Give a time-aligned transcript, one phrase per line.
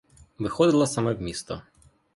[0.39, 1.61] Виходила саме в місто.